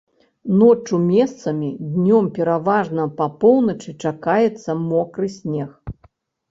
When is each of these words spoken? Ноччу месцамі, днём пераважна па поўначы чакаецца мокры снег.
Ноччу 0.61 0.95
месцамі, 1.01 1.69
днём 1.97 2.31
пераважна 2.39 3.07
па 3.21 3.29
поўначы 3.45 3.89
чакаецца 4.09 4.71
мокры 4.91 5.27
снег. 5.41 5.69